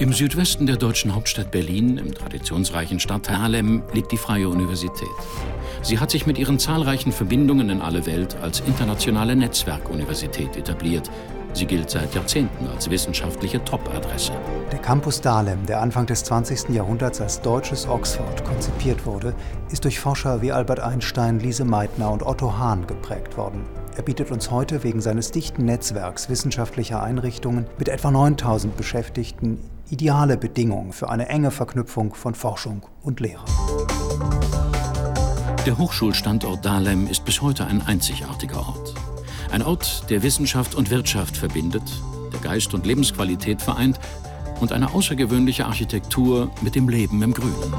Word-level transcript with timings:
Im 0.00 0.14
Südwesten 0.14 0.64
der 0.64 0.78
deutschen 0.78 1.14
Hauptstadt 1.14 1.50
Berlin, 1.50 1.98
im 1.98 2.14
traditionsreichen 2.14 3.00
Stadtteil 3.00 3.36
Haarlem, 3.36 3.82
liegt 3.92 4.10
die 4.12 4.16
Freie 4.16 4.48
Universität. 4.48 5.10
Sie 5.82 5.98
hat 5.98 6.10
sich 6.10 6.26
mit 6.26 6.38
ihren 6.38 6.58
zahlreichen 6.58 7.12
Verbindungen 7.12 7.68
in 7.68 7.82
alle 7.82 8.06
Welt 8.06 8.34
als 8.40 8.60
internationale 8.60 9.36
Netzwerkuniversität 9.36 10.56
etabliert. 10.56 11.10
Sie 11.52 11.66
gilt 11.66 11.90
seit 11.90 12.14
Jahrzehnten 12.14 12.66
als 12.68 12.88
wissenschaftliche 12.88 13.62
Top-Adresse. 13.62 14.32
Der 14.72 14.78
Campus 14.78 15.20
Dahlem, 15.20 15.66
der 15.66 15.82
Anfang 15.82 16.06
des 16.06 16.24
20. 16.24 16.70
Jahrhunderts 16.70 17.20
als 17.20 17.42
deutsches 17.42 17.86
Oxford 17.86 18.42
konzipiert 18.46 19.04
wurde, 19.04 19.34
ist 19.70 19.84
durch 19.84 20.00
Forscher 20.00 20.40
wie 20.40 20.50
Albert 20.50 20.80
Einstein, 20.80 21.40
Lise 21.40 21.66
Meitner 21.66 22.10
und 22.10 22.22
Otto 22.22 22.56
Hahn 22.56 22.86
geprägt 22.86 23.36
worden. 23.36 23.66
Er 23.96 24.02
bietet 24.02 24.30
uns 24.30 24.50
heute 24.50 24.82
wegen 24.82 25.02
seines 25.02 25.30
dichten 25.30 25.66
Netzwerks 25.66 26.30
wissenschaftlicher 26.30 27.02
Einrichtungen 27.02 27.66
mit 27.76 27.90
etwa 27.90 28.10
9000 28.10 28.74
Beschäftigten 28.78 29.58
ideale 29.90 30.36
Bedingungen 30.36 30.92
für 30.92 31.10
eine 31.10 31.28
enge 31.28 31.50
Verknüpfung 31.50 32.14
von 32.14 32.34
Forschung 32.34 32.86
und 33.02 33.20
Lehre. 33.20 33.44
Der 35.66 35.76
Hochschulstandort 35.76 36.64
Dahlem 36.64 37.06
ist 37.06 37.24
bis 37.24 37.42
heute 37.42 37.66
ein 37.66 37.82
einzigartiger 37.82 38.60
Ort. 38.60 38.94
Ein 39.50 39.62
Ort, 39.62 40.08
der 40.08 40.22
Wissenschaft 40.22 40.74
und 40.74 40.90
Wirtschaft 40.90 41.36
verbindet, 41.36 41.82
der 42.32 42.40
Geist 42.40 42.72
und 42.72 42.86
Lebensqualität 42.86 43.60
vereint 43.60 43.98
und 44.60 44.72
eine 44.72 44.94
außergewöhnliche 44.94 45.66
Architektur 45.66 46.50
mit 46.62 46.74
dem 46.74 46.88
Leben 46.88 47.22
im 47.22 47.34
Grünen. 47.34 47.74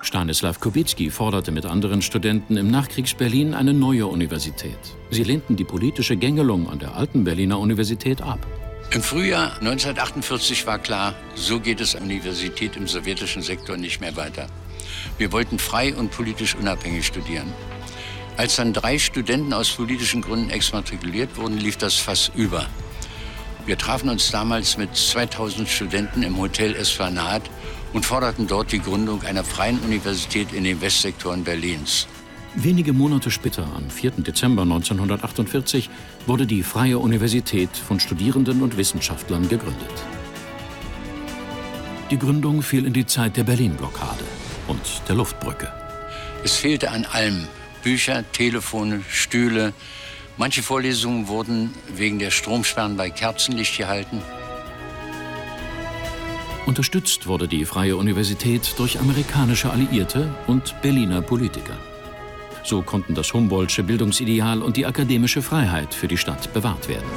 Stanislav 0.00 0.60
Kubicki 0.60 1.10
forderte 1.10 1.52
mit 1.52 1.64
anderen 1.64 2.02
Studenten 2.02 2.56
im 2.56 2.70
Nachkriegs-Berlin 2.70 3.54
eine 3.54 3.72
neue 3.72 4.06
Universität. 4.06 4.78
Sie 5.10 5.24
lehnten 5.24 5.56
die 5.56 5.64
politische 5.64 6.16
Gängelung 6.16 6.68
an 6.68 6.78
der 6.78 6.94
alten 6.96 7.24
Berliner 7.24 7.58
Universität 7.58 8.20
ab. 8.20 8.46
Im 8.94 9.02
Frühjahr 9.02 9.54
1948 9.60 10.66
war 10.66 10.78
klar, 10.78 11.14
so 11.34 11.60
geht 11.60 11.80
es 11.80 11.96
an 11.96 12.08
der 12.08 12.18
Universität 12.18 12.76
im 12.76 12.86
sowjetischen 12.86 13.40
Sektor 13.40 13.78
nicht 13.78 14.02
mehr 14.02 14.16
weiter. 14.16 14.48
Wir 15.16 15.32
wollten 15.32 15.58
frei 15.58 15.94
und 15.94 16.10
politisch 16.10 16.54
unabhängig 16.54 17.06
studieren. 17.06 17.50
Als 18.36 18.56
dann 18.56 18.74
drei 18.74 18.98
Studenten 18.98 19.54
aus 19.54 19.70
politischen 19.70 20.20
Gründen 20.20 20.50
exmatrikuliert 20.50 21.38
wurden, 21.38 21.56
lief 21.56 21.78
das 21.78 21.94
Fass 21.94 22.30
über. 22.34 22.66
Wir 23.64 23.78
trafen 23.78 24.10
uns 24.10 24.30
damals 24.30 24.76
mit 24.76 24.94
2000 24.94 25.70
Studenten 25.70 26.22
im 26.22 26.36
Hotel 26.36 26.74
Esplanade 26.74 27.48
und 27.94 28.04
forderten 28.04 28.46
dort 28.46 28.72
die 28.72 28.82
Gründung 28.82 29.22
einer 29.22 29.42
freien 29.42 29.80
Universität 29.80 30.52
in 30.52 30.64
den 30.64 30.82
Westsektoren 30.82 31.44
Berlins. 31.44 32.06
Wenige 32.54 32.92
Monate 32.92 33.30
später, 33.30 33.66
am 33.74 33.88
4. 33.88 34.10
Dezember 34.18 34.62
1948, 34.62 35.88
wurde 36.26 36.46
die 36.46 36.62
Freie 36.62 36.98
Universität 36.98 37.74
von 37.74 37.98
Studierenden 37.98 38.62
und 38.62 38.76
Wissenschaftlern 38.76 39.48
gegründet. 39.48 39.90
Die 42.10 42.18
Gründung 42.18 42.60
fiel 42.60 42.84
in 42.84 42.92
die 42.92 43.06
Zeit 43.06 43.38
der 43.38 43.44
Berlin-Blockade 43.44 44.24
und 44.68 44.80
der 45.08 45.14
Luftbrücke. 45.14 45.72
Es 46.44 46.56
fehlte 46.56 46.90
an 46.90 47.06
allem. 47.06 47.48
Bücher, 47.82 48.22
Telefone, 48.32 49.00
Stühle. 49.08 49.72
Manche 50.36 50.62
Vorlesungen 50.62 51.28
wurden 51.28 51.70
wegen 51.96 52.18
der 52.18 52.30
Stromsperren 52.30 52.98
bei 52.98 53.08
Kerzenlicht 53.08 53.78
gehalten. 53.78 54.20
Unterstützt 56.66 57.26
wurde 57.26 57.48
die 57.48 57.64
Freie 57.64 57.96
Universität 57.96 58.74
durch 58.76 59.00
amerikanische 59.00 59.70
Alliierte 59.70 60.34
und 60.46 60.80
Berliner 60.82 61.22
Politiker. 61.22 61.78
So 62.64 62.82
konnten 62.82 63.14
das 63.14 63.32
Humboldtsche 63.34 63.82
Bildungsideal 63.82 64.62
und 64.62 64.76
die 64.76 64.86
akademische 64.86 65.42
Freiheit 65.42 65.94
für 65.94 66.08
die 66.08 66.16
Stadt 66.16 66.52
bewahrt 66.52 66.88
werden. 66.88 67.08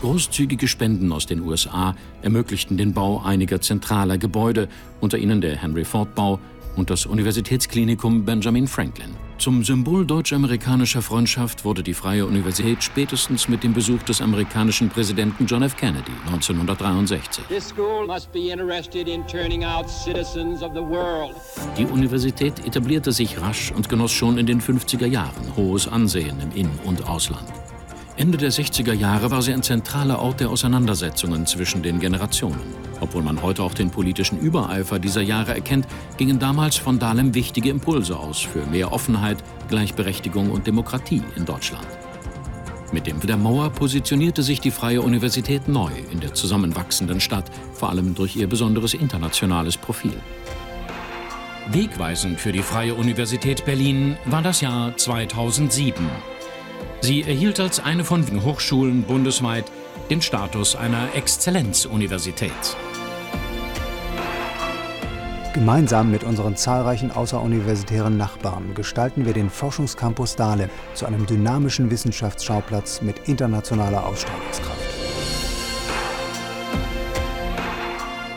Großzügige 0.00 0.66
Spenden 0.66 1.12
aus 1.12 1.26
den 1.26 1.42
USA 1.42 1.94
ermöglichten 2.22 2.78
den 2.78 2.94
Bau 2.94 3.22
einiger 3.22 3.60
zentraler 3.60 4.16
Gebäude, 4.16 4.68
unter 5.00 5.18
ihnen 5.18 5.42
der 5.42 5.56
Henry 5.56 5.84
Ford 5.84 6.14
Bau 6.14 6.40
und 6.76 6.88
das 6.88 7.04
Universitätsklinikum 7.04 8.24
Benjamin 8.24 8.66
Franklin. 8.66 9.14
Zum 9.40 9.64
Symbol 9.64 10.04
deutsch-amerikanischer 10.04 11.00
Freundschaft 11.00 11.64
wurde 11.64 11.82
die 11.82 11.94
Freie 11.94 12.26
Universität 12.26 12.84
spätestens 12.84 13.48
mit 13.48 13.64
dem 13.64 13.72
Besuch 13.72 14.02
des 14.02 14.20
amerikanischen 14.20 14.90
Präsidenten 14.90 15.46
John 15.46 15.62
F. 15.62 15.78
Kennedy 15.78 16.12
1963. 16.26 17.44
Die 21.78 21.86
Universität 21.86 22.66
etablierte 22.66 23.12
sich 23.12 23.40
rasch 23.40 23.72
und 23.72 23.88
genoss 23.88 24.12
schon 24.12 24.36
in 24.36 24.44
den 24.44 24.60
50er 24.60 25.06
Jahren 25.06 25.56
hohes 25.56 25.88
Ansehen 25.88 26.38
im 26.40 26.52
In- 26.52 26.78
und 26.84 27.08
Ausland. 27.08 27.48
Ende 28.18 28.36
der 28.36 28.52
60er 28.52 28.92
Jahre 28.92 29.30
war 29.30 29.40
sie 29.40 29.54
ein 29.54 29.62
zentraler 29.62 30.18
Ort 30.18 30.40
der 30.40 30.50
Auseinandersetzungen 30.50 31.46
zwischen 31.46 31.82
den 31.82 31.98
Generationen. 31.98 32.79
Obwohl 33.00 33.22
man 33.22 33.42
heute 33.42 33.62
auch 33.62 33.74
den 33.74 33.90
politischen 33.90 34.38
Übereifer 34.38 34.98
dieser 34.98 35.22
Jahre 35.22 35.54
erkennt, 35.54 35.86
gingen 36.16 36.38
damals 36.38 36.76
von 36.76 36.98
Dahlem 36.98 37.34
wichtige 37.34 37.70
Impulse 37.70 38.18
aus 38.18 38.40
für 38.40 38.64
mehr 38.66 38.92
Offenheit, 38.92 39.38
Gleichberechtigung 39.68 40.50
und 40.50 40.66
Demokratie 40.66 41.22
in 41.36 41.44
Deutschland. 41.44 41.86
Mit 42.92 43.06
dem 43.06 43.20
der 43.20 43.36
Mauer 43.36 43.70
positionierte 43.70 44.42
sich 44.42 44.60
die 44.60 44.72
Freie 44.72 45.00
Universität 45.00 45.68
neu 45.68 45.90
in 46.10 46.20
der 46.20 46.34
zusammenwachsenden 46.34 47.20
Stadt, 47.20 47.50
vor 47.72 47.88
allem 47.88 48.14
durch 48.14 48.36
ihr 48.36 48.48
besonderes 48.48 48.94
internationales 48.94 49.76
Profil. 49.76 50.14
Wegweisend 51.70 52.40
für 52.40 52.50
die 52.50 52.62
Freie 52.62 52.94
Universität 52.94 53.64
Berlin 53.64 54.16
war 54.24 54.42
das 54.42 54.60
Jahr 54.60 54.96
2007. 54.96 56.04
Sie 57.00 57.22
erhielt 57.22 57.60
als 57.60 57.78
eine 57.78 58.04
von 58.04 58.24
Hochschulen 58.42 59.04
bundesweit 59.04 59.70
den 60.10 60.20
Status 60.20 60.74
einer 60.74 61.14
Exzellenzuniversität. 61.14 62.50
Gemeinsam 65.52 66.12
mit 66.12 66.22
unseren 66.22 66.54
zahlreichen 66.54 67.10
außeruniversitären 67.10 68.16
Nachbarn 68.16 68.72
gestalten 68.74 69.26
wir 69.26 69.32
den 69.32 69.50
Forschungscampus 69.50 70.36
Dahlem 70.36 70.70
zu 70.94 71.06
einem 71.06 71.26
dynamischen 71.26 71.90
Wissenschaftsschauplatz 71.90 73.02
mit 73.02 73.26
internationaler 73.26 74.06
Ausstrahlungskraft. 74.06 74.78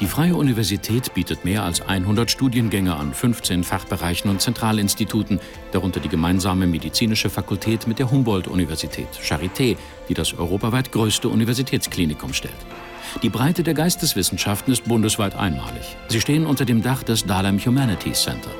Die 0.00 0.06
Freie 0.06 0.34
Universität 0.34 1.12
bietet 1.12 1.44
mehr 1.44 1.64
als 1.64 1.82
100 1.82 2.30
Studiengänge 2.30 2.96
an 2.96 3.12
15 3.12 3.62
Fachbereichen 3.62 4.30
und 4.30 4.40
Zentralinstituten, 4.40 5.38
darunter 5.70 6.00
die 6.00 6.08
gemeinsame 6.08 6.66
medizinische 6.66 7.28
Fakultät 7.28 7.86
mit 7.86 7.98
der 7.98 8.10
Humboldt-Universität, 8.10 9.08
Charité, 9.22 9.76
die 10.08 10.14
das 10.14 10.32
europaweit 10.32 10.90
größte 10.90 11.28
Universitätsklinikum 11.28 12.32
stellt. 12.32 12.56
Die 13.20 13.28
Breite 13.28 13.62
der 13.62 13.74
Geisteswissenschaften 13.74 14.72
ist 14.72 14.84
bundesweit 14.84 15.34
einmalig. 15.34 15.96
Sie 16.08 16.20
stehen 16.20 16.46
unter 16.46 16.64
dem 16.64 16.82
Dach 16.82 17.02
des 17.02 17.24
Dahlem 17.24 17.58
Humanities 17.58 18.22
Center. 18.22 18.50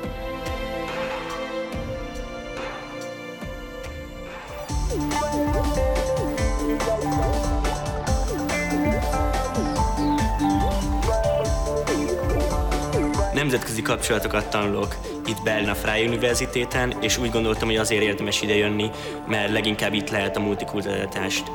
nemzetközi 13.53 13.81
kapcsolatokat 13.81 14.49
tanulok 14.49 14.95
itt 15.25 15.43
Berlin 15.43 15.69
a 15.69 15.75
Freie 15.75 16.07
Universitéten, 16.07 16.93
és 17.01 17.17
úgy 17.17 17.31
gondoltam, 17.31 17.67
hogy 17.67 17.77
azért 17.77 18.03
érdemes 18.03 18.41
ide 18.41 18.55
jönni, 18.55 18.89
mert 19.27 19.51
leginkább 19.51 19.93
itt 19.93 20.09
lehet 20.09 20.37
a 20.37 20.39
multikulturalitást 20.39 21.51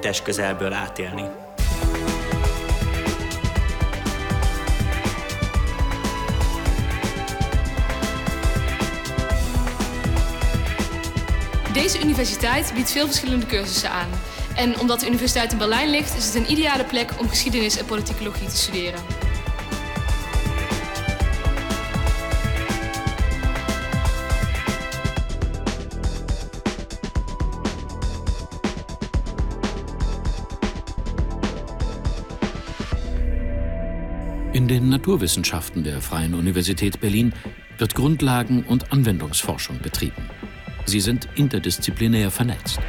test 0.00 0.22
közelből 0.22 0.72
átélni. 0.72 1.47
Deze 11.78 12.02
universiteit 12.02 12.72
biedt 12.74 12.90
veel 12.90 13.06
verschillende 13.06 13.46
cursussen 13.46 13.90
aan. 13.90 14.08
En 14.56 14.78
omdat 14.78 15.00
de 15.00 15.06
universiteit 15.06 15.52
in 15.52 15.58
Berlijn 15.58 15.90
ligt, 15.90 16.16
is 16.16 16.26
het 16.26 16.34
een 16.34 16.50
ideale 16.50 16.84
plek 16.84 17.10
om 17.20 17.28
geschiedenis 17.28 17.78
en 17.78 17.84
politicologie 17.84 18.48
te 18.48 18.56
studeren. 18.56 19.00
In 34.52 34.66
den 34.66 34.88
Naturwissenschaften 34.88 35.82
der 35.82 36.00
Freien 36.00 36.34
Universität 36.34 37.00
Berlin 37.00 37.32
wird 37.76 37.94
Grundlagen- 37.94 38.64
und 38.66 38.90
Anwendungsforschung 38.90 39.80
betrieben. 39.80 40.47
Sie 40.88 41.00
sind 41.00 41.28
interdisziplinär 41.34 42.30
vernetzt. 42.30 42.80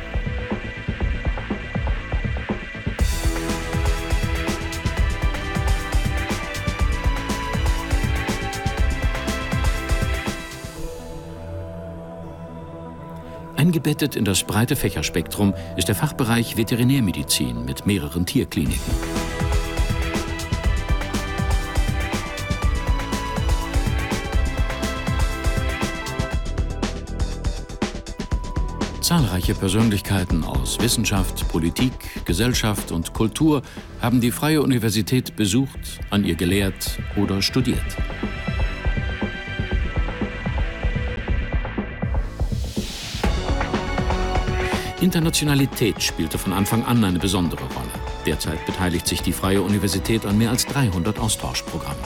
Eingebettet 13.57 14.15
in 14.15 14.23
das 14.23 14.45
breite 14.45 14.77
Fächerspektrum 14.77 15.53
ist 15.75 15.89
der 15.89 15.95
Fachbereich 15.95 16.55
Veterinärmedizin 16.55 17.65
mit 17.65 17.85
mehreren 17.85 18.25
Tierkliniken. 18.25 19.18
Zahlreiche 29.09 29.55
Persönlichkeiten 29.55 30.43
aus 30.43 30.79
Wissenschaft, 30.79 31.47
Politik, 31.47 31.93
Gesellschaft 32.25 32.91
und 32.91 33.11
Kultur 33.11 33.63
haben 34.03 34.21
die 34.21 34.29
Freie 34.29 34.61
Universität 34.61 35.35
besucht, 35.35 35.99
an 36.11 36.23
ihr 36.23 36.35
gelehrt 36.35 36.99
oder 37.15 37.41
studiert. 37.41 37.79
Internationalität 45.01 46.03
spielte 46.03 46.37
von 46.37 46.53
Anfang 46.53 46.85
an 46.85 47.03
eine 47.03 47.17
besondere 47.17 47.63
Rolle. 47.63 47.89
Derzeit 48.27 48.63
beteiligt 48.67 49.07
sich 49.07 49.23
die 49.23 49.33
Freie 49.33 49.63
Universität 49.63 50.27
an 50.27 50.37
mehr 50.37 50.51
als 50.51 50.67
300 50.67 51.17
Austauschprogrammen. 51.17 52.03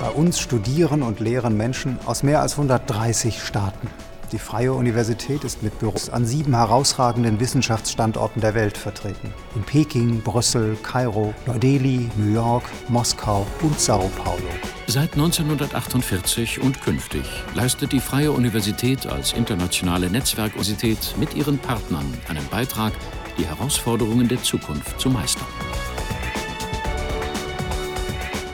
Bei 0.00 0.10
uns 0.10 0.40
studieren 0.40 1.02
und 1.02 1.20
lehren 1.20 1.56
Menschen 1.56 1.96
aus 2.06 2.24
mehr 2.24 2.40
als 2.40 2.54
130 2.54 3.40
Staaten. 3.40 3.86
Die 4.34 4.40
Freie 4.40 4.72
Universität 4.72 5.44
ist 5.44 5.62
mit 5.62 5.78
Büros 5.78 6.10
an 6.10 6.26
sieben 6.26 6.56
herausragenden 6.56 7.38
Wissenschaftsstandorten 7.38 8.40
der 8.42 8.56
Welt 8.56 8.76
vertreten. 8.76 9.32
In 9.54 9.62
Peking, 9.62 10.22
Brüssel, 10.22 10.76
Kairo, 10.82 11.32
Neu-Delhi, 11.46 12.10
New 12.16 12.34
York, 12.34 12.64
Moskau 12.88 13.46
und 13.62 13.78
Sao 13.78 14.10
Paulo. 14.24 14.42
Seit 14.88 15.12
1948 15.12 16.60
und 16.60 16.82
künftig 16.82 17.22
leistet 17.54 17.92
die 17.92 18.00
Freie 18.00 18.32
Universität 18.32 19.06
als 19.06 19.34
internationale 19.34 20.10
Netzwerkuniversität 20.10 21.14
mit 21.16 21.34
ihren 21.34 21.56
Partnern 21.58 22.12
einen 22.28 22.48
Beitrag, 22.48 22.92
die 23.38 23.46
Herausforderungen 23.46 24.26
der 24.26 24.42
Zukunft 24.42 24.98
zu 24.98 25.10
meistern. 25.10 25.46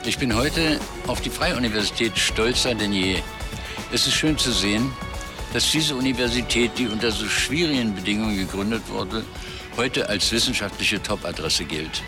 Ich 0.04 0.18
bin 0.18 0.36
heute 0.36 0.78
auf 1.06 1.22
die 1.22 1.30
Freie 1.30 1.56
Universität 1.56 2.18
stolzer 2.18 2.74
denn 2.74 2.92
je. 2.92 3.22
Es 3.92 4.06
ist 4.06 4.12
schön 4.12 4.36
zu 4.36 4.52
sehen, 4.52 4.92
dass 5.52 5.70
diese 5.70 5.94
Universität, 5.94 6.72
die 6.78 6.86
unter 6.86 7.10
so 7.10 7.26
schwierigen 7.26 7.94
Bedingungen 7.94 8.36
gegründet 8.36 8.82
wurde, 8.88 9.24
heute 9.76 10.08
als 10.08 10.30
wissenschaftliche 10.32 11.02
Top-Adresse 11.02 11.64
gilt. 11.64 12.02